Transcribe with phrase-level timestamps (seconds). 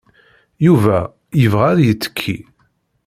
[0.65, 0.97] Yuba
[1.41, 2.37] yebɣa ad yettekki.